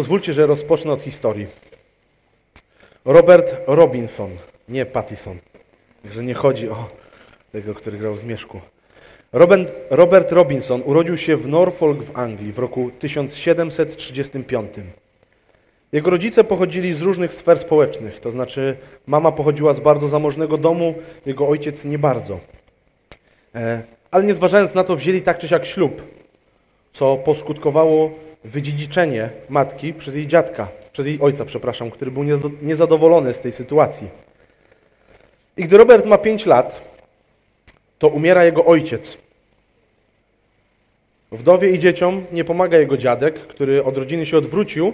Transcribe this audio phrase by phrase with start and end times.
[0.00, 1.46] Pozwólcie, że rozpocznę od historii.
[3.04, 4.30] Robert Robinson,
[4.68, 5.38] nie Pattison.
[6.02, 6.88] Także nie chodzi o
[7.52, 8.60] tego, który grał w Zmierzchu.
[9.32, 14.72] Robert, Robert Robinson urodził się w Norfolk w Anglii w roku 1735.
[15.92, 20.94] Jego rodzice pochodzili z różnych sfer społecznych, to znaczy mama pochodziła z bardzo zamożnego domu,
[21.26, 22.40] jego ojciec nie bardzo.
[23.54, 26.02] E, ale nie zważając na to, wzięli tak czy siak ślub,
[26.92, 32.24] co poskutkowało wydziedziczenie matki przez jej dziadka, przez jej ojca, przepraszam, który był
[32.62, 34.08] niezadowolony z tej sytuacji.
[35.56, 36.80] I gdy Robert ma 5 lat,
[37.98, 39.16] to umiera jego ojciec.
[41.32, 44.92] Wdowie i dzieciom nie pomaga jego dziadek, który od rodziny się odwrócił,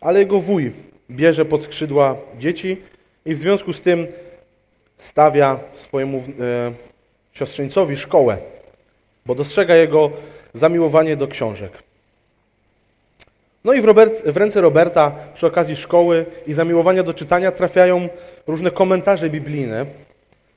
[0.00, 0.72] ale jego wuj
[1.10, 2.76] bierze pod skrzydła dzieci
[3.24, 4.06] i w związku z tym
[4.98, 6.22] stawia swojemu e,
[7.32, 8.36] siostrzeńcowi szkołę,
[9.26, 10.10] bo dostrzega jego
[10.54, 11.87] zamiłowanie do książek.
[13.68, 18.08] No i w, Robert, w, ręce Roberta przy okazji szkoły i zamiłowania do czytania trafiają
[18.46, 19.86] różne komentarze biblijne,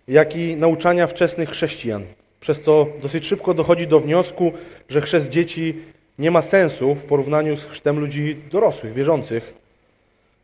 [0.08, 2.04] jak i nauczania wczesnych chrześcijan.
[2.40, 4.52] Przez co dosyć szybko dochodzi do wniosku,
[4.90, 5.78] że chrzest dzieci
[6.20, 9.54] nie ma sensu w porównaniu z chrztem ludzi dorosłych, wierzących,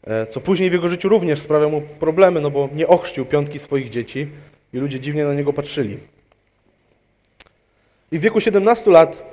[0.07, 3.59] e, co później w jego życiu również sprawia mu problemy, no bo nie ochrzcił piątki
[3.59, 4.27] swoich dzieci
[4.73, 5.97] i ludzie dziwnie na niego patrzyli.
[8.11, 9.23] I w wieku 17 lat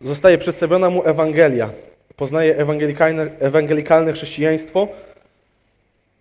[0.00, 1.70] zostaje przedstawiona mu Ewangelia.
[2.16, 4.88] Poznaje ewangelikalne, ewangelikalne chrześcijaństwo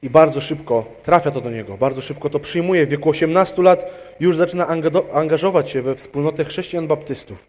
[0.02, 2.86] i bardzo szybko trafia to do niego, bardzo szybko to przyjmuje.
[2.86, 4.68] W wieku 18 lat już zaczyna
[5.14, 7.46] angażować się we wspólnotę chrześcijan baptystów.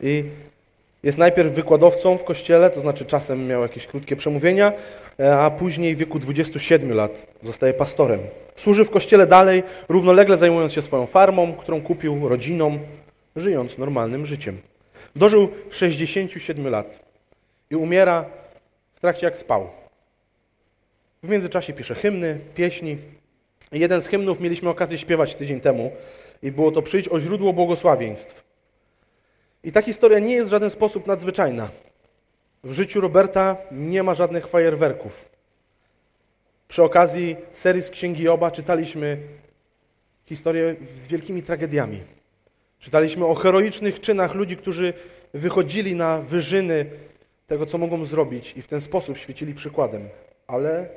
[0.00, 0.24] I
[1.02, 4.72] jest najpierw wykładowcą w kościele, to znaczy czasem miał jakieś krótkie przemówienia,
[5.20, 8.20] e, a później w wieku 27 lat zostaje pastorem.
[8.56, 12.78] Służy w kościele dalej, równolegle zajmując się swoją farmą, którą kupił, rodziną,
[13.36, 14.58] żyjąc normalnym życiem.
[15.16, 16.98] Dożył 67 lat
[17.70, 18.24] i umiera
[18.94, 19.70] w trakcie jak spał.
[21.22, 22.96] W międzyczasie pisze hymny, pieśni.
[23.72, 25.92] Jeden z hymnów mieliśmy okazję śpiewać tydzień temu
[26.42, 28.44] i było to Przyjdź o źródło błogosławieństw.
[29.64, 31.68] I ta historia nie jest w żaden sposób nadzwyczajna.
[32.64, 35.28] W życiu Roberta nie ma żadnych fajerwerków.
[36.68, 39.18] Przy okazji serii z Księgi Oba czytaliśmy
[40.24, 42.15] historię z wielkimi tragediami.
[42.78, 44.92] Czytaliśmy o heroicznych czynach ludzi, którzy
[45.34, 46.86] wychodzili na wyżyny
[47.46, 50.08] tego, co mogą zrobić i w ten sposób świecili przykładem.
[50.46, 50.88] Ale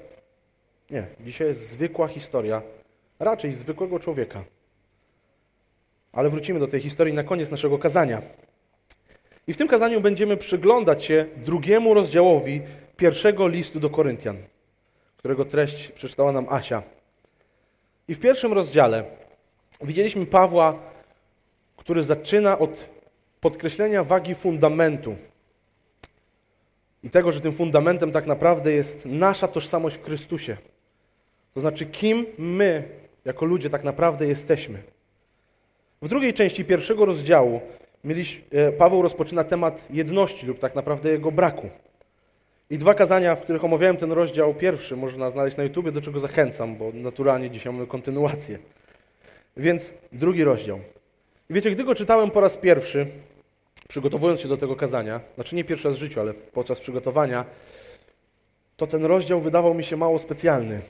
[0.90, 2.62] nie, dzisiaj jest zwykła historia,
[3.20, 4.44] raczej zwykłego człowieka.
[6.12, 8.22] Ale wrócimy do tej historii na koniec naszego kazania.
[9.48, 12.62] I w tym kazaniu będziemy przyglądać się drugiemu rozdziałowi
[12.98, 14.38] pierwszego listu do Koryntian,
[15.18, 16.84] którego treść przeczytała nam Asia.
[18.08, 19.04] I w pierwszym rozdziale
[19.82, 20.80] widzieliśmy Pawła,
[21.90, 22.90] który zaczyna od
[23.42, 25.16] podkreślenia wagi fundamentu
[27.04, 30.58] i tego, że tym fundamentem tak naprawdę jest nasza tożsamość w Chrystusie.
[31.54, 32.84] To znaczy, kim my,
[33.26, 34.84] jako ludzie, tak naprawdę jesteśmy.
[36.02, 37.62] W drugiej części pierwszego rozdziału
[38.52, 41.70] e, Paweł rozpoczyna temat jedności lub tak naprawdę jego braku.
[42.70, 46.20] I dwa kazania, w których omawiałem ten rozdział pierwszy, można znaleźć na YouTubie, do czego
[46.20, 48.60] zachęcam, bo naturalnie dzisiaj mamy kontynuację.
[49.58, 50.80] Więc drugi rozdział.
[51.50, 53.08] I wiecie, gdy go czytałem po raz pierwszy,
[53.88, 57.46] przygotowując się do tego kazania, znaczy nie pierwszy raz w życiu, ale podczas przygotowania,
[58.78, 60.82] to ten rozdział wydawał mi się mało specjalny.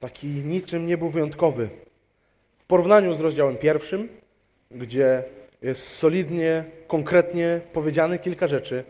[0.00, 1.68] Taki niczym nie był wyjątkowy.
[2.58, 4.08] W porównaniu z rozdziałem pierwszym,
[4.70, 5.24] gdzie
[5.62, 8.84] jest solidnie, konkretnie powiedziane kilka rzeczy,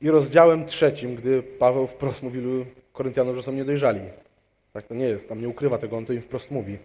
[0.00, 4.00] i rozdziałem trzecim, gdy Paweł wprost mówił Koryntianom, że są niedojrzali.
[4.72, 6.78] Tak to nie jest, tam nie ukrywa tego, on to im wprost mówi.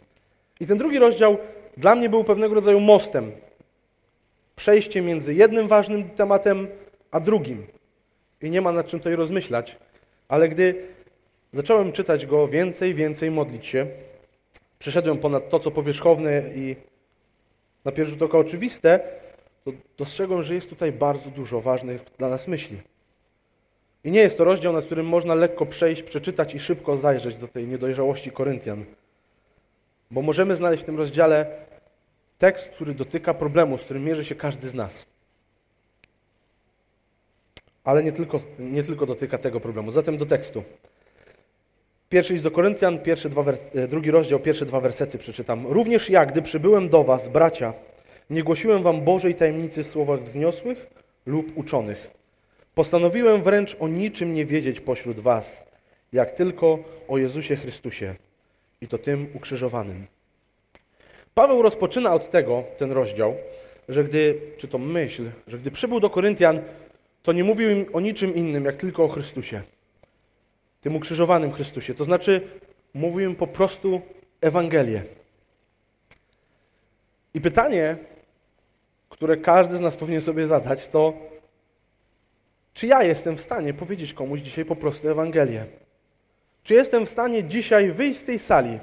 [0.59, 1.37] I ten drugi rozdział
[1.77, 3.31] dla mnie był pewnego rodzaju mostem.
[4.55, 6.67] Przejście między jednym ważnym tematem,
[7.11, 7.67] a drugim.
[8.41, 9.77] I nie ma nad czym tutaj rozmyślać.
[10.27, 10.87] Ale gdy
[11.53, 13.87] zacząłem czytać go więcej, więcej, modlić się,
[14.79, 16.75] przeszedłem ponad to, co powierzchowne i
[17.85, 18.99] na pierwszy rzut oka oczywiste,
[19.65, 22.77] to dostrzegłem, że jest tutaj bardzo dużo ważnych dla nas myśli.
[24.03, 27.47] I nie jest to rozdział, nad którym można lekko przejść, przeczytać i szybko zajrzeć do
[27.47, 28.85] tej niedojrzałości Koryntian.
[30.11, 31.45] Bo możemy znaleźć w tym rozdziale
[32.37, 35.05] tekst, który dotyka problemu, z którym mierzy się każdy z nas.
[37.83, 39.91] Ale nie tylko, nie tylko dotyka tego problemu.
[39.91, 40.63] Zatem do tekstu.
[42.09, 42.99] Pierwszy list do Koryntian,
[43.29, 43.43] dwa
[43.73, 45.67] e, drugi rozdział, pierwsze dwa wersety przeczytam.
[45.67, 47.73] Również ja, gdy przybyłem do was, bracia,
[48.29, 50.87] nie głosiłem wam Bożej tajemnicy w słowach wzniosłych
[51.25, 52.11] lub uczonych.
[52.75, 55.63] Postanowiłem wręcz o niczym nie wiedzieć pośród was,
[56.13, 58.15] jak tylko o Jezusie Chrystusie
[58.81, 60.07] i to tym ukrzyżowanym.
[61.33, 63.35] Paweł rozpoczyna od tego ten rozdział,
[63.89, 66.61] że gdy, czy to myśl, że gdy przybył do Koryntian,
[67.23, 69.61] to nie mówił im o niczym innym, jak tylko o Chrystusie.
[70.81, 71.93] Tym ukrzyżowanym Chrystusie.
[71.93, 72.41] To znaczy,
[72.93, 74.01] mówił im po prostu
[74.41, 75.03] Ewangelię.
[77.33, 77.97] I pytanie,
[79.09, 81.13] które każdy z nas powinien sobie zadać, to
[82.73, 85.65] czy ja jestem w stanie powiedzieć komuś dzisiaj po prostu Ewangelię?
[86.63, 88.79] Czy jestem w stanie dzisiaj wyjść z tej sali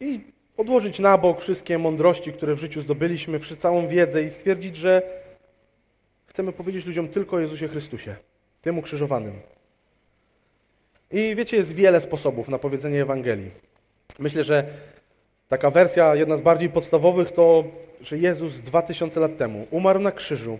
[0.00, 0.20] i
[0.56, 5.02] odłożyć na bok wszystkie mądrości, które w życiu zdobyliśmy, całą wiedzę i stwierdzić, że
[6.26, 8.16] chcemy powiedzieć ludziom tylko o Jezusie Chrystusie,
[8.62, 9.40] tym ukrzyżowanym.
[11.10, 13.50] I wiecie, jest wiele sposobów na powiedzenie Ewangelii.
[14.18, 14.64] Myślę, że
[15.48, 17.64] taka wersja, jedna z bardziej podstawowych, to,
[18.00, 20.58] że Jezus dwa tysiące lat temu umarł na krzyżu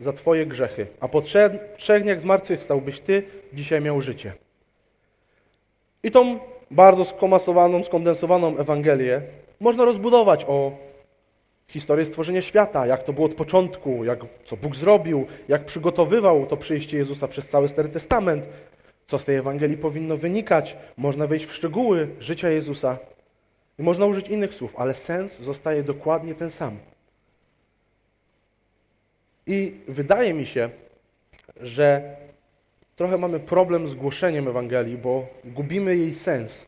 [0.00, 4.32] za Twoje grzechy, a po trzech, trzech dniach zmartwychwstał, byś Ty dzisiaj miał życie.
[6.02, 6.38] I tą
[6.70, 9.22] bardzo skomasowaną, skondensowaną Ewangelię
[9.60, 10.72] można rozbudować o
[11.68, 16.56] historię stworzenia świata, jak to było od początku, jak, co Bóg zrobił, jak przygotowywał to
[16.56, 18.48] przyjście Jezusa przez cały Stary Testament,
[19.06, 20.76] co z tej Ewangelii powinno wynikać.
[20.96, 22.98] Można wejść w szczegóły życia Jezusa
[23.78, 26.78] i można użyć innych słów, ale sens zostaje dokładnie ten sam.
[29.50, 30.70] I wydaje mi się,
[31.60, 32.16] że
[32.96, 36.66] trochę mamy problem z głoszeniem Ewangelii, bo gubimy jej sens,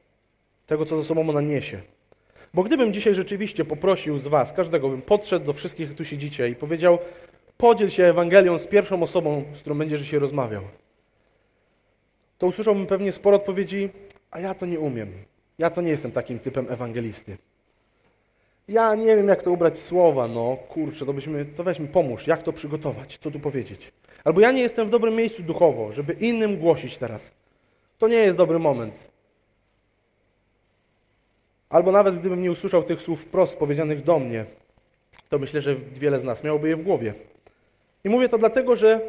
[0.66, 1.80] tego, co za sobą ona niesie.
[2.54, 6.48] Bo gdybym dzisiaj rzeczywiście poprosił z Was, każdego bym podszedł do wszystkich, jak tu siedzicie
[6.48, 6.98] i powiedział,
[7.56, 10.62] podziel się Ewangelią z pierwszą osobą, z którą będziesz się rozmawiał,
[12.38, 13.90] to usłyszałbym pewnie sporo odpowiedzi,
[14.30, 15.12] a ja to nie umiem.
[15.58, 17.36] Ja to nie jestem takim typem ewangelisty.
[18.72, 22.26] Ja nie wiem, jak to ubrać słowa, no kurczę, to, byśmy, to weź mi pomóż,
[22.26, 23.92] jak to przygotować, co tu powiedzieć.
[24.24, 27.32] Albo ja nie jestem w dobrym miejscu duchowo, żeby innym głosić teraz.
[27.98, 28.94] To nie jest dobry moment.
[31.68, 34.44] Albo nawet gdybym nie usłyszał tych słów wprost powiedzianych do mnie,
[35.28, 37.14] to myślę, że wiele z nas miałoby je w głowie.
[38.04, 39.00] I mówię to dlatego, że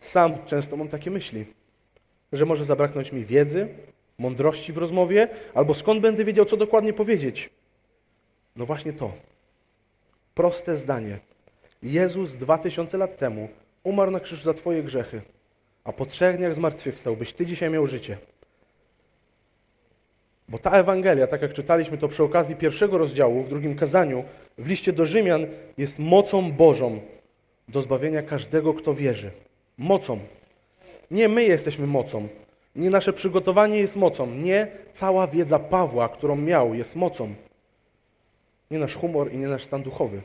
[0.00, 1.44] sam często mam takie myśli,
[2.32, 3.68] że może zabraknąć mi wiedzy,
[4.18, 7.50] mądrości w rozmowie, albo skąd będę wiedział, co dokładnie powiedzieć.
[8.56, 9.12] No właśnie to.
[10.34, 11.18] Proste zdanie.
[11.82, 13.48] Jezus dwa tysiące lat temu
[13.84, 15.22] umarł na krzyżu za Twoje grzechy,
[15.84, 18.18] a po trzech dniach zmartwychwstał, byś Ty dzisiaj miał życie.
[20.48, 24.24] Bo ta Ewangelia, tak jak czytaliśmy to przy okazji pierwszego rozdziału w drugim kazaniu,
[24.58, 25.46] w liście do Rzymian,
[25.78, 27.00] jest mocą Bożą
[27.68, 29.30] do zbawienia każdego, kto wierzy.
[29.78, 30.18] Mocą.
[31.10, 32.28] Nie my jesteśmy mocą.
[32.76, 34.26] Nie nasze przygotowanie jest mocą.
[34.26, 37.34] Nie cała wiedza Pawła, którą miał, jest mocą.
[38.70, 40.22] Nie nasz humor i nie nasz stan duchowy.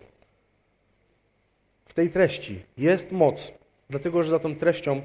[1.85, 3.51] W tej treści jest moc,
[3.89, 5.01] dlatego że za tą treścią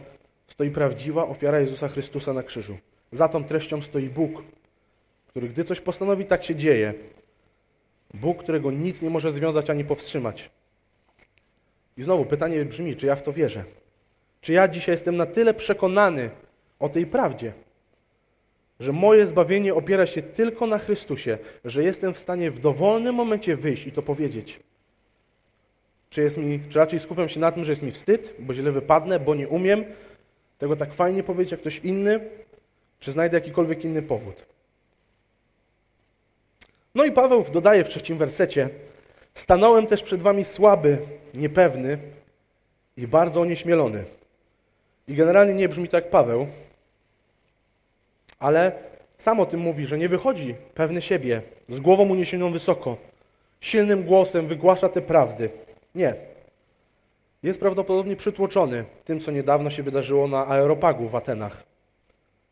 [0.49, 2.79] stoi prawdziwa ofiara Jezusa Chrystusa na krzyżu.
[3.13, 4.43] Za tą treścią stoi Bóg,
[5.27, 6.95] który gdy coś postanowi, tak się dzieje.
[8.15, 10.51] Bóg, którego nic nie może związać ani powstrzymać.
[11.97, 13.65] I znowu pytanie brzmi, czy ja w to wierzę?
[14.41, 16.31] Czy ja dzisiaj jestem na tyle przekonany
[16.79, 17.53] o tej prawdzie,
[18.81, 23.57] że moje zbawienie opiera się tylko na Chrystusie, że jestem w stanie w dowolnym momencie
[23.57, 24.61] wyjść i to powiedzieć.
[26.11, 28.73] Czy, jest mi, czy raczej skupiam się na tym, że jest mi wstyd, bo źle
[28.73, 29.85] wypadnę, bo nie umiem
[30.59, 32.21] tego tak fajnie powiedzieć jak ktoś inny,
[33.01, 34.47] czy znajdę jakikolwiek inny powód.
[36.95, 38.69] No i Paweł dodaje w trzecim wersecie:
[39.35, 40.99] Stanąłem też przed wami słaby,
[41.35, 41.99] niepewny
[42.97, 44.05] i bardzo onieśmielony.
[45.09, 46.47] I generalnie nie brzmi tak Paweł,
[48.39, 48.73] ale
[49.19, 52.97] sam o tym mówi, że nie wychodzi pewny siebie, z głową uniesioną wysoko,
[53.61, 55.51] silnym głosem wygłasza te prawdy.
[55.95, 56.15] Nie.
[57.43, 61.65] Jest prawdopodobnie przytłoczony tym, co niedawno się wydarzyło na Aeropagu w Atenach,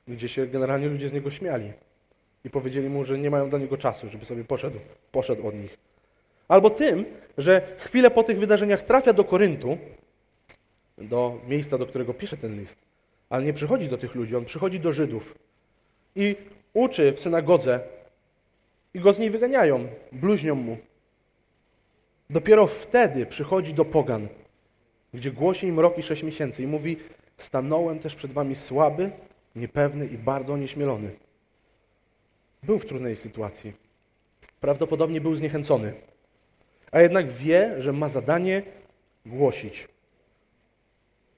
[0.09, 1.73] gdzie się generalnie ludzie z niego śmiali
[2.45, 4.79] i powiedzieli mu, że nie mają dla niego czasu, żeby sobie poszedł,
[5.13, 5.79] poszedł od nich.
[6.49, 7.05] Albo tym,
[7.39, 9.79] że chwilę po tych wydarzeniach trafia do Koryntu,
[10.99, 12.79] do miejsca, do którego pisze ten list,
[13.31, 15.35] ale nie przychodzi do tych ludzi, on przychodzi do Żydów
[16.17, 16.37] i
[16.75, 17.81] uczy w synagodze
[18.95, 20.77] i go z niej wyganiają, bluźnią mu.
[22.31, 24.29] Dopiero wtedy przychodzi do pogan,
[25.15, 26.97] gdzie głosi im rok i sześć miesięcy i mówi
[27.39, 29.11] stanąłem też przed wami słaby,
[29.57, 31.11] niepewny i bardzo onieśmielony.
[32.63, 33.73] Był w trudnej sytuacji.
[34.61, 35.93] Prawdopodobnie był zniechęcony.
[36.93, 38.63] A jednak wie, że ma zadanie
[39.27, 39.89] głosić.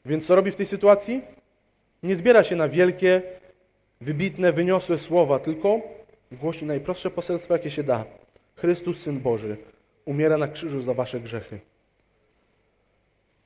[0.04, 1.22] Więc co robi w tej sytuacji?
[2.02, 3.22] Nie zbiera się na wielkie,
[4.00, 5.80] wybitne, wyniosłe słowa, tylko
[6.32, 8.04] głosi najprostsze poselstwo, jakie się da.
[8.56, 9.56] Chrystus, Syn Boży,
[10.04, 11.60] umiera na krzyżu za wasze grzechy.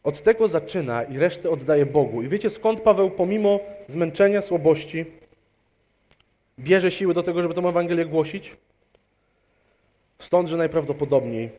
[0.02, 2.23] Od tego zaczyna i resztę oddaje Bogu.
[2.23, 5.05] I wiecie skąd Paweł, pomimo zmęczenia, słabości,
[6.59, 8.57] bierze siły do tego, żeby tą Ewangelię głosić?
[10.19, 11.50] Stąd, że najprawdopodobniej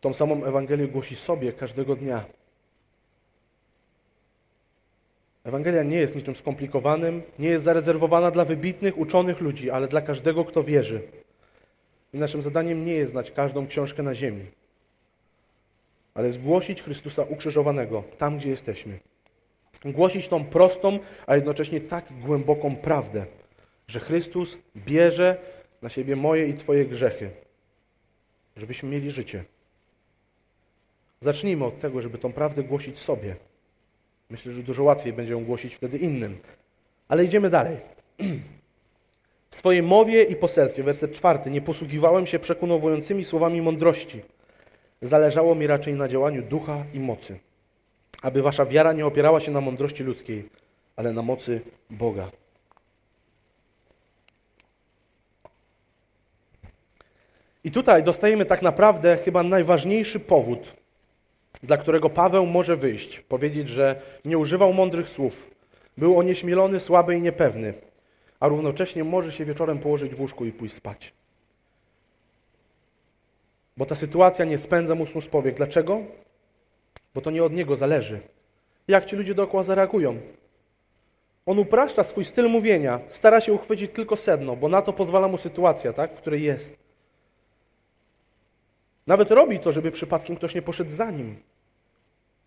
[0.00, 2.24] tą samą Ewangelię głosi sobie każdego dnia.
[5.44, 10.44] Ewangelia nie jest niczym skomplikowanym, nie jest zarezerwowana dla wybitnych, uczonych ludzi, ale dla każdego,
[10.44, 11.02] kto wierzy.
[12.12, 14.46] I naszym zadaniem nie jest znać każdą książkę na ziemi,
[16.14, 18.98] ale jest głosić Chrystusa ukrzyżowanego tam, gdzie jesteśmy.
[19.84, 23.26] Głosić tą prostą, a jednocześnie tak głęboką prawdę,
[23.86, 25.36] że Chrystus bierze
[25.82, 27.30] na siebie moje i Twoje grzechy,
[28.56, 29.44] żebyśmy mieli życie.
[31.20, 33.36] Zacznijmy od tego, żeby tą prawdę głosić sobie.
[34.30, 36.38] Myślę, że dużo łatwiej będzie ją głosić wtedy innym.
[37.08, 37.76] Ale idziemy dalej.
[39.50, 44.22] W swojej mowie i poselstwie, werset czwarty, nie posługiwałem się przekonowującymi słowami mądrości.
[45.02, 47.38] Zależało mi raczej na działaniu ducha i mocy,
[48.22, 50.48] aby wasza wiara nie opierała się na mądrości ludzkiej,
[50.96, 51.60] ale na mocy
[51.90, 52.30] Boga.
[57.64, 60.72] I tutaj dostajemy tak naprawdę chyba najważniejszy powód,
[61.62, 65.50] dla którego Paweł może wyjść, powiedzieć, że nie używał mądrych słów,
[65.98, 67.74] był onieśmielony, słaby i niepewny,
[68.40, 71.12] a równocześnie może się wieczorem położyć w łóżku i pójść spać.
[73.76, 75.54] Bo ta sytuacja nie spędza mu snu z powiek.
[75.54, 76.00] Dlaczego?
[77.14, 78.20] Bo to nie od niego zależy.
[78.88, 80.20] Jak ci ludzie dookoła zareagują?
[81.46, 85.38] On upraszcza swój styl mówienia, stara się uchwycić tylko sedno, bo na to pozwala mu
[85.38, 86.79] sytuacja, tak, w której jest.
[89.10, 91.36] Nawet robi to, żeby przypadkiem ktoś nie poszedł za nim.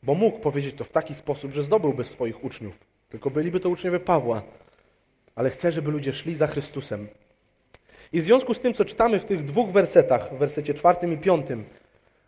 [0.03, 2.79] Bo mógł powiedzieć to w taki sposób, że zdobyłby swoich uczniów.
[3.09, 4.41] Tylko byliby to uczniowie Pawła.
[5.35, 7.07] Ale chce, żeby ludzie szli za Chrystusem.
[8.13, 11.17] I w związku z tym, co czytamy w tych dwóch wersetach, w wersecie czwartym i
[11.17, 11.63] piątym,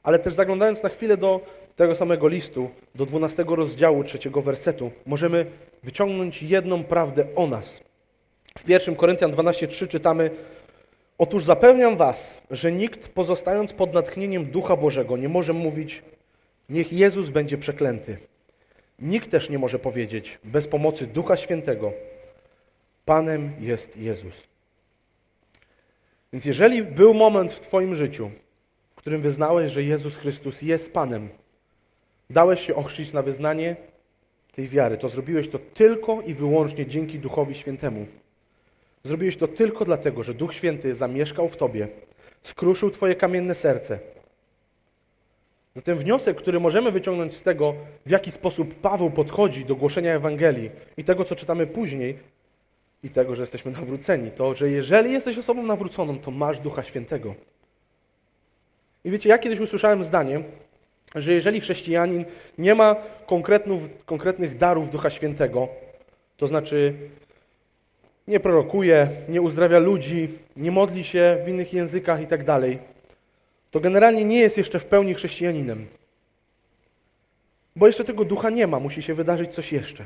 [0.03, 1.41] ale też zaglądając na chwilę do
[1.75, 5.45] tego samego listu, do dwunastego rozdziału trzeciego wersetu, możemy
[5.83, 7.79] wyciągnąć jedną prawdę o nas.
[8.57, 10.29] W 1 Koryntian 12:3 czytamy:
[11.17, 16.03] Otóż zapewniam was, że nikt pozostając pod natchnieniem Ducha Bożego nie może mówić:
[16.69, 18.17] Niech Jezus będzie przeklęty.
[18.99, 21.93] Nikt też nie może powiedzieć bez pomocy Ducha Świętego:
[23.05, 24.47] Panem jest Jezus.
[26.33, 28.31] Więc jeżeli był moment w Twoim życiu,
[28.91, 31.29] w którym wyznałeś, że Jezus Chrystus jest Panem,
[32.29, 33.75] dałeś się ochrzcić na wyznanie
[34.51, 38.05] tej wiary, to zrobiłeś to tylko i wyłącznie dzięki Duchowi Świętemu.
[39.05, 41.87] Zrobiłeś to tylko dlatego, że Duch Święty zamieszkał w Tobie,
[42.43, 43.99] skruszył Twoje kamienne serce.
[45.75, 50.71] Zatem wniosek, który możemy wyciągnąć z tego, w jaki sposób Paweł podchodzi do głoszenia Ewangelii
[50.97, 52.17] i tego, co czytamy później,
[53.03, 57.35] i tego, że jesteśmy nawróceni, to, że jeżeli jesteś osobą nawróconą, to masz Ducha Świętego.
[59.03, 60.43] I wiecie, ja kiedyś usłyszałem zdanie,
[61.15, 62.25] że jeżeli chrześcijanin
[62.57, 62.95] nie ma
[64.05, 65.67] konkretnych darów Ducha Świętego,
[66.37, 66.93] to znaczy
[68.27, 72.79] nie prorokuje, nie uzdrawia ludzi, nie modli się w innych językach i tak dalej,
[73.71, 75.87] to generalnie nie jest jeszcze w pełni chrześcijaninem.
[77.75, 80.05] Bo jeszcze tego ducha nie ma, musi się wydarzyć coś jeszcze.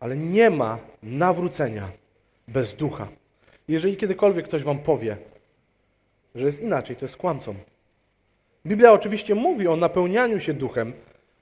[0.00, 1.90] Ale nie ma nawrócenia
[2.48, 3.08] bez ducha.
[3.68, 5.16] Jeżeli kiedykolwiek ktoś wam powie,
[6.34, 7.54] że jest inaczej, to jest kłamcą.
[8.66, 10.92] Biblia oczywiście mówi o napełnianiu się duchem,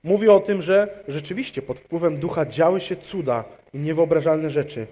[0.06, 4.86] mówi o tym, że rzeczywiście pod wpływem ducha działy się cuda i niewyobrażalne rzeczy,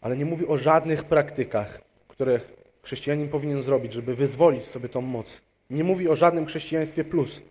[0.00, 2.40] ale nie mówi o żadnych praktykach, które
[2.82, 5.42] chrześcijanin powinien zrobić, żeby wyzwolić sobie tą moc.
[5.70, 7.42] Nie mówi o żadnym chrześcijaństwie plus.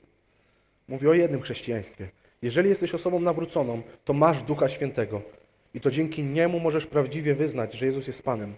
[0.88, 2.10] Mówi o jednym chrześcijaństwie.
[2.42, 5.22] Jeżeli jesteś osobą nawróconą, to masz Ducha Świętego.
[5.74, 8.56] I to dzięki Niemu możesz prawdziwie wyznać, że Jezus jest Panem.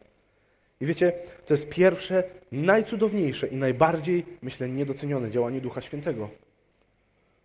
[0.81, 1.13] I wiecie,
[1.45, 6.29] to jest pierwsze, najcudowniejsze i najbardziej, myślę, niedocenione działanie Ducha Świętego.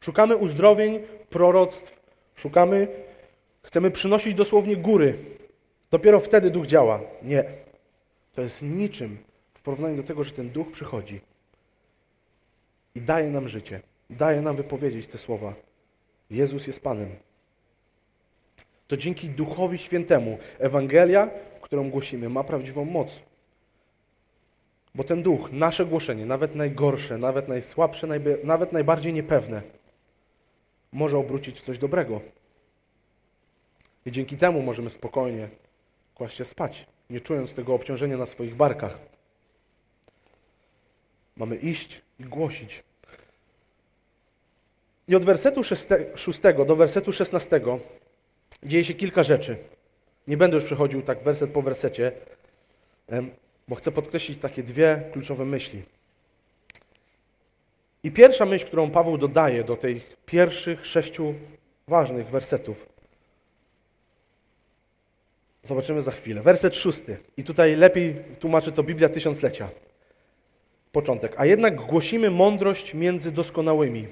[0.01, 2.01] Szukamy uzdrowień, proroctw,
[2.35, 2.89] szukamy,
[3.63, 5.15] chcemy przynosić dosłownie góry.
[5.91, 7.01] Dopiero wtedy Duch działa.
[7.23, 7.45] Nie.
[8.35, 9.19] To jest niczym
[9.55, 11.21] w porównaniu do tego, że ten Duch przychodzi
[12.95, 13.81] i daje nam życie,
[14.11, 15.55] daje nam wypowiedzieć te słowa.
[16.31, 17.09] Jezus jest Panem.
[18.89, 21.31] To dzięki Duchowi Świętemu Ewangelia,
[21.61, 23.21] którą głosimy, ma prawdziwą moc.
[24.95, 28.07] Bo ten duch, nasze głoszenie, nawet najgorsze, nawet najsłabsze,
[28.45, 29.63] nawet najbardziej niepewne,
[30.93, 32.21] może obrócić w coś dobrego.
[34.07, 35.49] I dzięki temu możemy spokojnie
[36.15, 38.99] kłaść się spać, nie czując tego obciążenia na swoich barkach.
[41.37, 42.83] Mamy iść i głosić.
[45.09, 45.87] I od wersetu 6
[46.67, 47.61] do wersetu 16
[48.63, 49.57] dzieje się kilka rzeczy.
[50.27, 52.13] Nie będę już przechodził tak werset po wersecie,
[53.69, 55.83] bo chcę podkreślić takie dwie kluczowe myśli.
[58.03, 61.35] I pierwsza myśl, którą Paweł dodaje do tych pierwszych sześciu
[61.89, 62.87] ważnych wersetów,
[65.65, 66.43] zobaczymy za chwilę.
[66.43, 67.17] Werset szósty.
[67.37, 69.69] I tutaj lepiej tłumaczy to Biblia Tysiąclecia.
[70.93, 71.35] Początek.
[71.37, 74.07] A jednak głosimy mądrość między doskonałymi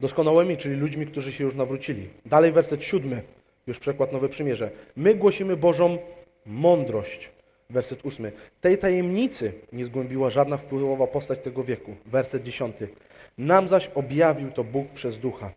[0.00, 2.08] Doskonałymi, czyli ludźmi, którzy się już nawrócili.
[2.26, 3.22] Dalej werset siódmy,
[3.66, 4.70] już przekład Nowe Przymierze.
[4.96, 5.98] My głosimy Bożą
[6.46, 7.30] mądrość.
[7.70, 8.32] Werset ósmy.
[8.60, 11.94] Tej tajemnicy nie zgłębiła żadna wpływowa postać tego wieku.
[12.06, 12.88] Werset dziesiąty.
[13.38, 15.52] Nam zaś objawił to Bóg przez ducha.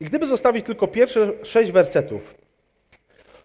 [0.00, 2.34] I gdyby zostawić tylko pierwsze sześć wersetów,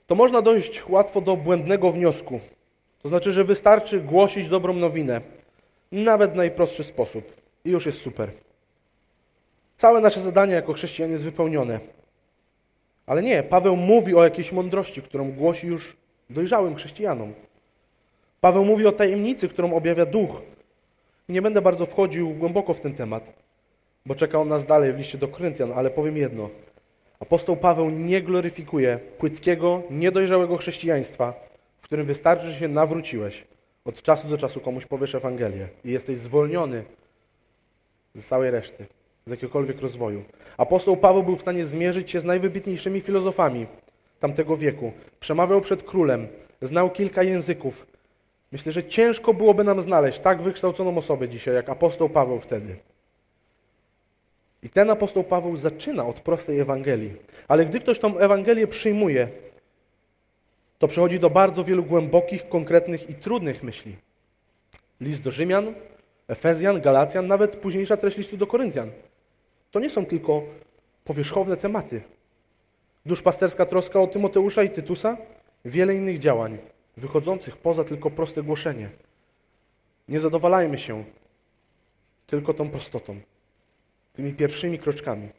[0.08, 2.40] to można dojść łatwo do błędnego wniosku.
[3.02, 5.22] To znaczy, że wystarczy głosić dobrą nowinę,
[5.92, 7.34] nawet w najprostszy sposób.
[7.66, 8.32] I już jest super.
[9.78, 11.80] Całe nasze zadanie jako chrześcijan jest wypełnione.
[13.06, 15.98] Ale nie, Paweł mówi o jakiejś mądrości, którą głosi już
[16.30, 17.34] dojrzałym chrześcijanom.
[18.46, 20.42] Paweł mówi o tajemnicy, którą objawia duch.
[21.30, 23.34] Nie będę bardzo wchodził głęboko w ten temat,
[24.06, 26.50] bo czeka on nas dalej w liście do Koryntian, ale powiem jedno.
[27.20, 31.34] Apostoł Paweł nie gloryfikuje płytkiego, niedojrzałego chrześcijaństwa,
[31.82, 33.44] w którym wystarczy, że się nawróciłeś.
[33.86, 36.84] Od czasu do czasu komuś powiesz Ewangelię i jesteś zwolniony
[38.16, 38.86] z całej reszty,
[39.26, 40.24] z jakiegokolwiek rozwoju.
[40.58, 43.66] Apostoł Paweł był w stanie zmierzyć się z najwybitniejszymi filozofami
[44.20, 44.92] tamtego wieku.
[45.20, 46.28] Przemawiał przed królem,
[46.62, 47.95] znał kilka języków.
[48.56, 52.76] Myślę, że ciężko byłoby nam znaleźć tak wykształconą osobę dzisiaj, jak apostoł Paweł wtedy.
[54.64, 57.14] I ten apostoł Paweł zaczyna od prostej Ewangelii.
[57.48, 59.28] Ale gdy ktoś tą Ewangelię przyjmuje,
[60.80, 63.96] to przechodzi do bardzo wielu głębokich, konkretnych i trudnych myśli.
[65.02, 65.74] List do Rzymian,
[66.28, 68.92] Efezjan, Galacjan, nawet późniejsza treść listu do Koryntian.
[69.72, 70.42] To nie są tylko
[71.04, 72.02] powierzchowne tematy.
[73.06, 75.18] Duszpasterska troska o Tymoteusza i Tytusa,
[75.66, 76.58] wiele innych działań,
[76.98, 78.90] wychodzących poza tylko proste głoszenie.
[80.08, 81.04] Nie zadowalajmy się
[82.28, 83.20] tylko tą prostotą
[84.14, 85.30] tymi pierwszymi kroczkami.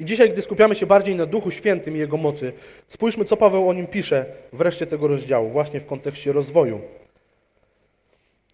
[0.00, 2.52] I dzisiaj, gdy skupiamy się bardziej na Duchu Świętym i Jego mocy,
[2.88, 6.80] spójrzmy, co Paweł o nim pisze wreszcie tego rozdziału, właśnie w kontekście rozwoju.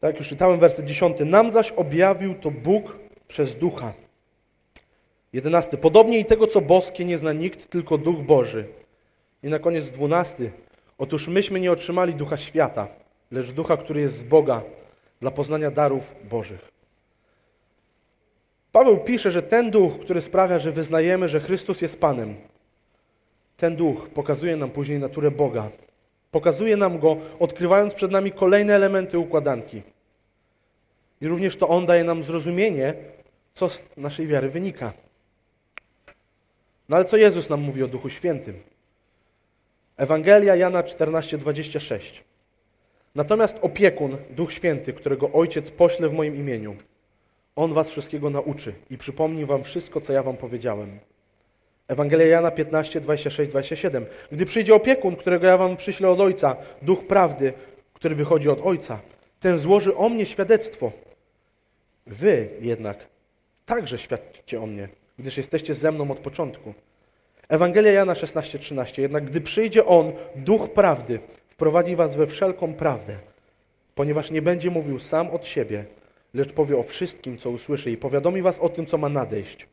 [0.01, 1.17] Tak już czytałem werset 10.
[1.25, 2.97] Nam zaś objawił to Bóg
[3.29, 3.93] przez Ducha.
[5.33, 5.77] 11.
[5.77, 8.65] Podobnie i tego, co boskie, nie zna nikt, tylko Duch Boży.
[9.43, 10.51] I na koniec 12.
[10.99, 12.89] Otóż myśmy nie otrzymali Ducha Świata,
[13.31, 14.63] lecz Ducha, który jest z Boga,
[15.21, 16.71] dla poznania darów Bożych.
[18.73, 22.35] Paweł pisze, że ten duch, który sprawia, że wyznajemy, że Chrystus jest Panem,
[23.59, 25.71] ten duch pokazuje nam później naturę Boga.
[26.31, 29.83] Pokazuje nam go, odkrywając przed nami kolejne elementy układanki.
[31.21, 32.95] I również to on daje nam zrozumienie,
[33.55, 34.93] co z naszej wiary wynika.
[36.89, 38.55] No ale co Jezus nam mówi o Duchu Świętym?
[39.99, 42.23] Ewangelia Jana 14:26.
[43.15, 46.77] Natomiast opiekun, Duch Święty, którego Ojciec pośle w moim imieniu,
[47.57, 50.99] on was wszystkiego nauczy i przypomni wam wszystko, co ja wam powiedziałem.
[51.89, 54.07] Ewangelia Jana 15, 26, 27.
[54.33, 57.53] Gdy przyjdzie opiekun, którego ja wam przyślę od Ojca, duch prawdy,
[57.93, 59.01] który wychodzi od Ojca,
[59.41, 60.93] ten złoży o mnie świadectwo.
[62.07, 62.99] Wy jednak
[63.67, 66.75] także świadczcie o mnie, gdyż jesteście ze mną od początku.
[67.49, 69.03] Ewangelia Jana 16, 13.
[69.03, 73.17] Jednak gdy przyjdzie On, duch prawdy, wprowadzi was we wszelką prawdę,
[73.95, 75.85] ponieważ nie będzie mówił sam od siebie,
[76.35, 79.67] lecz powie o wszystkim, co usłyszy i powiadomi was o tym, co ma nadejść.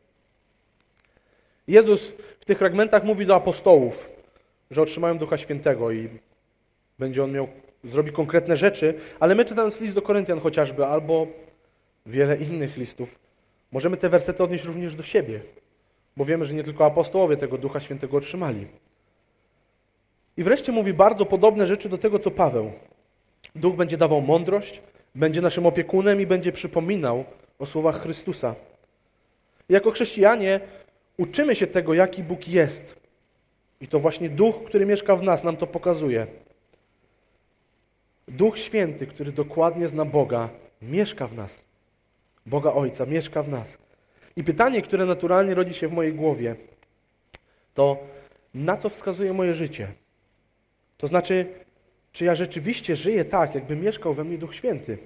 [1.67, 4.09] Jezus w tych fragmentach mówi do apostołów,
[4.71, 6.09] że otrzymają Ducha Świętego i
[6.99, 7.47] będzie on miał,
[7.83, 11.27] zrobi konkretne rzeczy, ale my czytając list do Koryntian chociażby, albo
[12.05, 13.19] wiele innych listów,
[13.71, 15.39] możemy te wersety odnieść również do siebie,
[16.17, 18.67] bo wiemy, że nie tylko apostołowie tego Ducha Świętego otrzymali.
[20.37, 22.71] I wreszcie mówi bardzo podobne rzeczy do tego, co Paweł.
[23.55, 24.81] Duch będzie dawał mądrość,
[25.15, 27.25] będzie naszym opiekunem i będzie przypominał
[27.59, 28.55] o słowach Chrystusa.
[29.69, 30.59] Jako chrześcijanie
[31.17, 32.95] uczymy się tego, jaki Bóg jest.
[33.81, 36.27] I to właśnie Duch, który mieszka w nas, nam to pokazuje.
[38.27, 40.49] Duch Święty, który dokładnie zna Boga,
[40.81, 41.63] mieszka w nas.
[42.45, 43.77] Boga Ojca mieszka w nas.
[44.35, 46.55] I pytanie, które naturalnie rodzi się w mojej głowie,
[47.73, 47.97] to
[48.53, 49.93] na co wskazuje moje życie?
[50.97, 51.45] To znaczy,
[52.11, 54.97] czy ja rzeczywiście żyję tak, jakby mieszkał we mnie Duch Święty?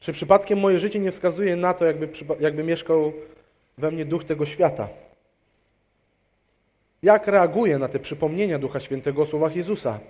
[0.00, 2.08] Czy przypadkiem moje życie nie wskazuje na to, jakby,
[2.40, 3.12] jakby mieszkał
[3.78, 4.88] we mnie Duch tego świata?
[7.02, 10.00] Jak reaguję na te przypomnienia Ducha Świętego o słowach Jezusa?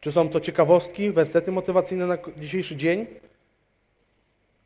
[0.00, 3.06] Czy są to ciekawostki, wersety motywacyjne na dzisiejszy dzień?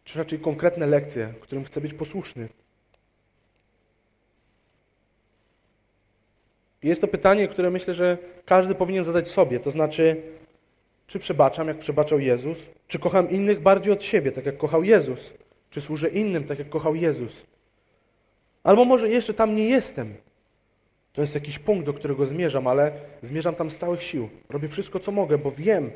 [0.05, 2.49] Czy raczej konkretne lekcje, którym chcę być posłuszny?
[6.83, 9.61] Jest to pytanie, które myślę, że każdy powinien zadać sobie.
[9.61, 10.23] To znaczy,
[11.07, 12.59] czy przebaczam, jak przebaczał Jezus?
[12.89, 15.33] Czy kocham innych bardziej od siebie, tak jak kochał Jezus?
[15.71, 17.47] Czy służę innym, tak jak kochał Jezus?
[18.63, 20.15] Albo może jeszcze tam nie jestem.
[21.13, 24.29] To jest jakiś punkt, do którego zmierzam, ale zmierzam tam z całych sił.
[24.49, 25.91] Robię wszystko, co mogę, bo wiem,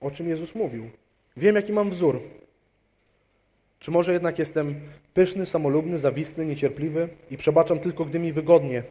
[0.00, 0.90] o czym Jezus mówił.
[1.36, 2.20] Wiem, jaki mam wzór.
[3.78, 4.80] Czy może jednak jestem
[5.14, 8.82] pyszny, samolubny, zawistny, niecierpliwy i przebaczam tylko, gdy mi wygodnie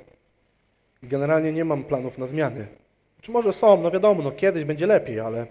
[1.04, 2.68] generalnie nie mam planów na zmiany?
[3.22, 5.48] Czy może są, no wiadomo, no kiedyś będzie lepiej, ale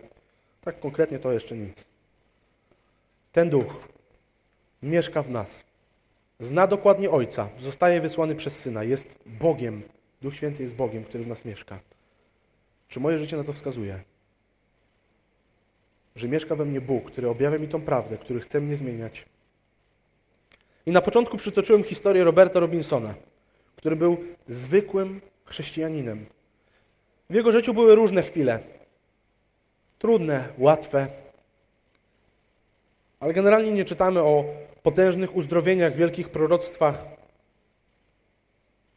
[0.60, 1.84] tak konkretnie to jeszcze nic.
[3.32, 3.88] Ten duch
[4.82, 5.64] mieszka w nas.
[6.40, 9.82] Zna dokładnie Ojca, zostaje wysłany przez Syna, jest Bogiem.
[10.22, 11.78] Duch Święty jest Bogiem, który w nas mieszka.
[12.88, 14.00] Czy moje życie na to wskazuje?
[16.16, 19.26] Że mieszka we mnie Bóg, który objawia mi tą prawdę, który chce mnie zmieniać.
[20.86, 23.14] I na początku przytoczyłem historię Roberta Robinsona,
[23.76, 24.16] który był
[24.48, 26.26] zwykłym chrześcijaninem.
[27.30, 28.58] W jego życiu były różne chwile.
[29.98, 31.06] Trudne, łatwe.
[33.20, 34.44] Ale generalnie nie czytamy o
[34.82, 37.04] potężnych uzdrowieniach, wielkich proroctwach,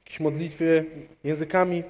[0.03, 0.85] jakiejś modlitwie
[1.23, 1.83] językami.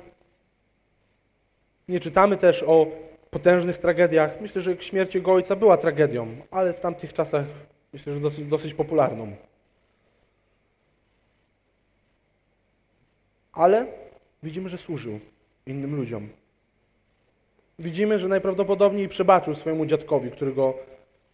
[1.87, 2.87] Nie czytamy też o
[3.29, 4.41] potężnych tragediach.
[4.41, 7.45] Myślę, że śmierć jego ojca była tragedią, ale w tamtych czasach
[7.93, 9.35] myślę, że dosyć, dosyć popularną.
[13.53, 13.87] Ale
[14.43, 15.19] widzimy, że służył
[15.65, 16.29] innym ludziom.
[17.79, 20.73] Widzimy, że najprawdopodobniej przebaczył swojemu dziadkowi, który go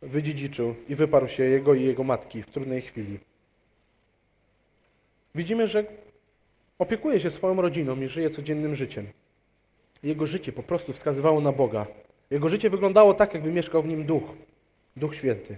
[0.02, 3.20] wydziedziczył i wyparł się jego i jego matki w trudnej chwili.
[5.36, 5.86] Widzimy, że
[6.80, 9.08] opiekuje się swoją rodziną i żyje codziennym życiem.
[10.04, 11.88] Jego życie po prostu wskazywało na Boga.
[12.30, 14.24] Jego życie wyglądało tak, jakby mieszkał w nim Duch,
[14.96, 15.58] Duch Święty.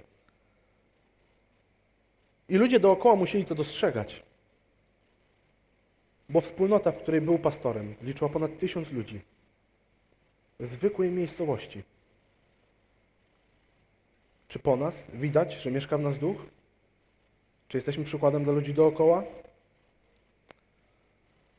[2.50, 4.24] I ludzie dookoła musieli to dostrzegać.
[6.30, 9.22] Bo wspólnota, w której był pastorem, liczyła ponad tysiąc ludzi.
[10.60, 11.84] Zwykłej miejscowości.
[14.48, 16.38] Czy po nas widać, że mieszka w nas duch?
[17.68, 19.24] Czy jesteśmy przykładem dla ludzi dookoła?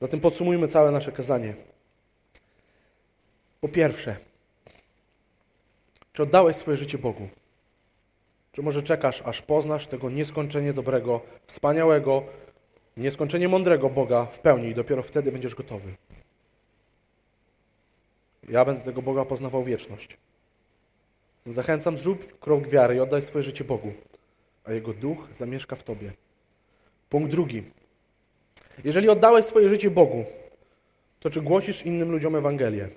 [0.01, 1.55] Zatem podsumujmy całe nasze kazanie.
[3.61, 4.17] Po pierwsze,
[6.13, 7.29] czy oddałeś swoje życie Bogu?
[8.53, 12.25] Czy może czekasz, aż poznasz tego nieskończenie dobrego, wspaniałego,
[12.99, 15.95] nieskończenie mądrego Boga w pełni i dopiero wtedy będziesz gotowy?
[18.49, 20.17] Ja będę tego Boga poznawał wieczność.
[21.47, 23.93] Zachęcam, zrób krok wiary i oddaj swoje życie Bogu,
[24.65, 26.13] a Jego duch zamieszka w tobie.
[27.09, 27.63] Punkt drugi.
[28.85, 30.25] Jeżeli oddałeś swoje życie Bogu,
[31.21, 32.89] to czy głosisz innym ludziom Ewangelię?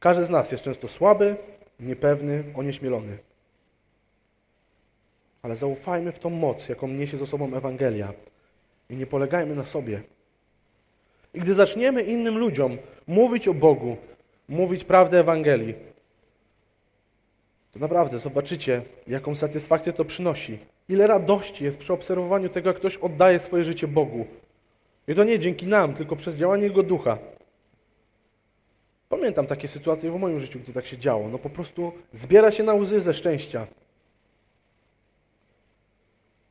[0.00, 1.36] Każdy z nas jest często słaby,
[1.80, 3.18] niepewny, onieśmielony.
[5.42, 8.12] Ale zaufajmy w tą moc, jaką niesie ze sobą Ewangelia
[8.90, 10.02] i nie polegajmy na sobie.
[11.34, 13.96] I gdy zaczniemy innym ludziom mówić o Bogu,
[14.48, 15.74] mówić prawdę Ewangelii,
[17.72, 20.58] to naprawdę zobaczycie, jaką satysfakcję to przynosi.
[20.88, 24.26] Ile radości jest przy obserwowaniu tego, jak ktoś oddaje swoje życie Bogu.
[25.08, 27.18] I to nie dzięki nam, tylko przez działanie Jego ducha.
[29.08, 31.28] Pamiętam takie sytuacje w moim życiu, gdy tak się działo.
[31.28, 33.66] No po prostu zbiera się na łzy ze szczęścia.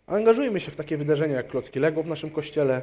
[0.09, 2.81] Angażujmy się w takie wydarzenia jak klocki Lego w naszym kościele,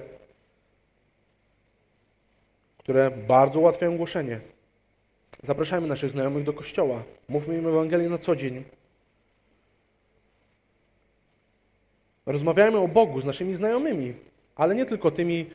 [2.78, 4.40] które bardzo ułatwiają głoszenie.
[5.42, 7.02] Zapraszajmy naszych znajomych do kościoła.
[7.28, 8.64] Mówmy im Ewangelię na co dzień.
[12.26, 14.14] Rozmawiajmy o Bogu z naszymi znajomymi,
[14.56, 15.46] ale nie tylko tymi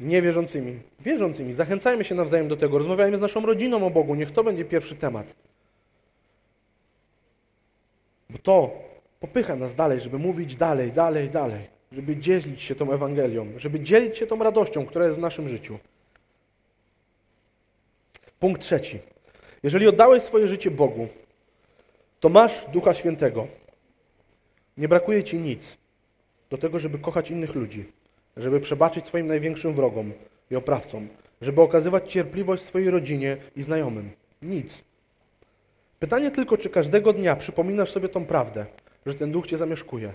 [0.00, 1.54] niewierzącymi, wierzącymi.
[1.54, 2.78] Zachęcajmy się nawzajem do tego.
[2.78, 4.14] Rozmawiajmy z naszą rodziną o Bogu.
[4.14, 5.34] Niech to będzie pierwszy temat.
[8.30, 8.86] Bo to
[9.20, 11.76] popycha nas dalej, żeby mówić dalej, dalej, dalej.
[11.92, 15.78] Żeby dzielić się tą Ewangelią, żeby dzielić się tą radością, która jest w naszym życiu.
[18.38, 18.98] Punkt trzeci.
[19.62, 21.08] Jeżeli oddałeś swoje życie Bogu,
[22.20, 23.46] to masz Ducha Świętego.
[24.76, 25.76] Nie brakuje ci nic
[26.50, 27.92] do tego, żeby kochać innych ludzi,
[28.36, 30.12] żeby przebaczyć swoim największym wrogom
[30.50, 31.08] i oprawcom,
[31.40, 34.10] żeby okazywać cierpliwość swojej rodzinie i znajomym.
[34.42, 34.84] Nic.
[35.98, 38.66] Pytanie tylko, czy każdego dnia przypominasz sobie tą prawdę,
[39.06, 40.12] że ten duch cię zamieszkuje,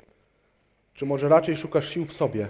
[0.94, 2.48] czy może raczej szukasz sił w sobie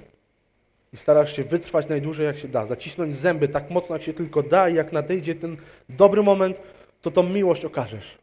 [0.93, 4.43] i starasz się wytrwać najdłużej jak się da, zacisnąć zęby tak mocno jak się tylko
[4.43, 5.57] da i jak nadejdzie ten
[5.89, 6.61] dobry moment,
[7.01, 8.17] to tą miłość okażesz.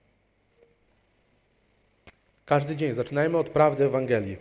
[2.47, 4.37] Każdy dzień zaczynajmy od prawdy Ewangelii.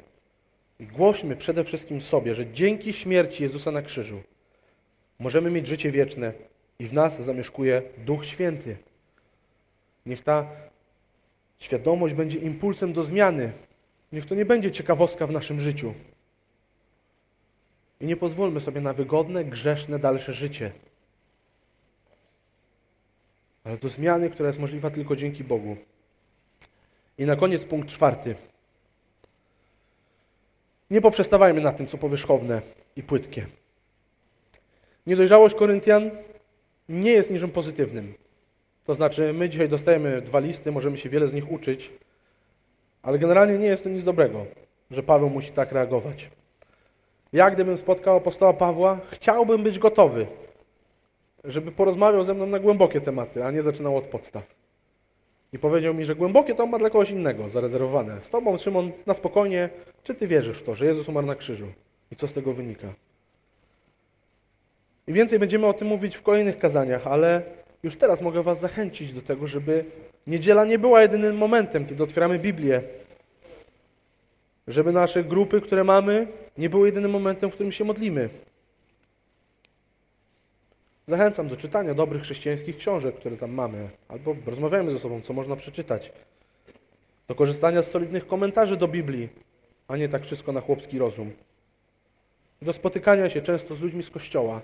[0.80, 4.22] Głośmy przede wszystkim sobie, że dzięki śmierci Jezusa na krzyżu
[5.20, 6.34] możemy mieć życie wieczne
[6.80, 8.78] i w nas zamieszkuje Duch Święty.
[10.06, 10.46] Niech ta
[11.60, 13.52] świadomość będzie impulsem do zmiany.
[14.12, 15.94] Niech to nie będzie ciekawostka w naszym życiu.
[18.02, 20.72] I nie pozwólmy sobie na wygodne, grzeszne dalsze życie
[23.68, 25.78] ale do zmiany, która jest możliwa tylko dzięki Bogu.
[27.18, 28.36] I na koniec punkt czwarty.
[30.90, 32.62] Nie poprzestawajmy na tym, co powierzchowne
[32.96, 33.46] i płytkie.
[35.08, 36.12] Niedojrzałość Koryntian
[36.90, 38.14] nie jest niczym pozytywnym.
[38.88, 41.92] To znaczy, my dzisiaj dostajemy dwa listy, możemy się wiele z nich uczyć,
[43.02, 44.46] Ale generalnie nie jest to nic dobrego,
[44.92, 46.30] że Paweł musi tak reagować.
[47.34, 50.28] Ja, gdybym spotkał apostoła Pawła, chciałbym być gotowy,
[51.44, 54.44] żeby porozmawiał ze mną na głębokie tematy, a nie zaczynał od podstaw.
[55.54, 58.22] I powiedział mi, że głębokie to ma dla kogoś innego zarezerwowane.
[58.22, 59.70] Z tobą, Szymon, na spokojnie,
[60.04, 61.68] czy ty wierzysz w to, że Jezus umarł na krzyżu?
[62.12, 62.88] I co z tego wynika?
[65.08, 69.14] I więcej będziemy o tym mówić w kolejnych kazaniach, ale już teraz mogę Was zachęcić
[69.14, 69.86] do tego, żeby
[70.28, 72.82] niedziela nie była jedynym momentem, kiedy otwieramy Biblię.
[74.68, 78.30] Żeby nasze grupy, które mamy, nie były jedynym momentem, w którym się modlimy.
[81.08, 85.56] Zachęcam do czytania dobrych chrześcijańskich książek, które tam mamy, albo rozmawiajmy ze sobą, co można
[85.56, 86.12] przeczytać.
[87.28, 89.30] Do korzystania z solidnych komentarzy do Biblii,
[89.88, 91.32] a nie tak wszystko na chłopski rozum.
[92.62, 94.62] Do spotykania się często z ludźmi z kościoła,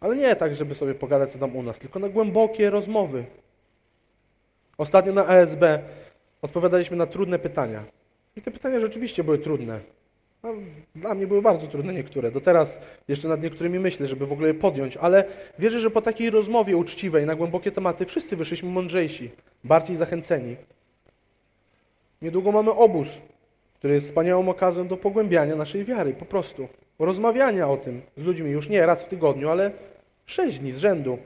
[0.00, 3.24] ale nie tak, żeby sobie pogadać co tam u nas, tylko na głębokie rozmowy.
[4.78, 5.62] Ostatnio na ASB
[6.42, 7.84] odpowiadaliśmy na trudne pytania.
[8.36, 9.80] I te pytania rzeczywiście były trudne.
[10.42, 10.54] No,
[10.94, 12.30] dla mnie były bardzo trudne niektóre.
[12.30, 15.24] Do teraz jeszcze nad niektórymi myślę, żeby w ogóle je podjąć, ale
[15.58, 19.30] wierzę, że po takiej rozmowie uczciwej na głębokie tematy wszyscy wyszliśmy mądrzejsi,
[19.64, 20.56] bardziej zachęceni.
[22.22, 23.08] Niedługo mamy obóz,
[23.74, 26.68] który jest wspaniałą okazją do pogłębiania naszej wiary, po prostu.
[26.98, 29.70] Rozmawiania o tym z ludźmi już nie raz w tygodniu, ale
[30.26, 31.18] sześć dni z rzędu.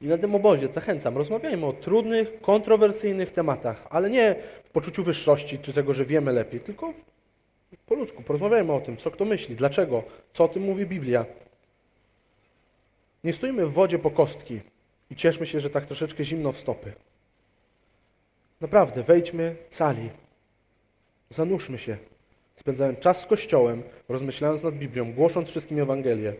[0.00, 4.34] I na tym obozie zachęcam, rozmawiajmy o trudnych, kontrowersyjnych tematach, ale nie
[4.64, 6.92] w poczuciu wyższości czy tego, że wiemy lepiej, tylko
[7.86, 8.22] po ludzku.
[8.22, 11.26] Porozmawiajmy o tym, co kto myśli, dlaczego, co o tym mówi Biblia.
[13.24, 14.60] Nie stójmy w wodzie po kostki
[15.10, 16.92] i cieszmy się, że tak troszeczkę zimno w stopy.
[18.60, 20.10] Naprawdę, wejdźmy cali.
[21.30, 21.96] Zanurzmy się.
[22.56, 26.34] Spędzając czas z Kościołem, rozmyślając nad Biblią, głosząc wszystkim Ewangelię.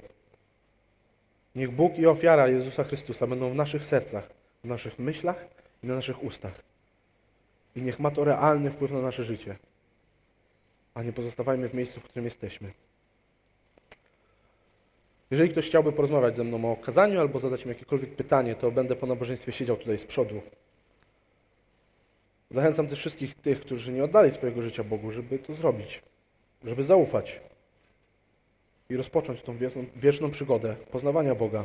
[1.55, 4.29] Niech Bóg i ofiara Jezusa Chrystusa będą w naszych sercach,
[4.65, 5.47] w naszych myślach
[5.83, 6.63] i na naszych ustach.
[7.77, 9.57] I niech ma to realny wpływ na nasze życie.
[10.95, 12.73] A nie pozostawajmy w miejscu, w którym jesteśmy.
[15.31, 18.97] Jeżeli ktoś chciałby porozmawiać ze mną o kazaniu albo zadać mi jakiekolwiek pytanie, to będę
[18.97, 20.43] po nabożeństwie siedział tutaj z przodu.
[22.55, 26.03] Zachęcam też wszystkich tych, którzy nie oddali swojego życia Bogu, żeby to zrobić,
[26.65, 27.41] żeby zaufać
[28.91, 31.65] i rozpocząć tą wieczną, wieczną przygodę poznawania Boga.